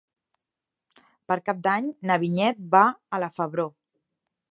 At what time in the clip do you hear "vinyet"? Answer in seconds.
2.23-2.63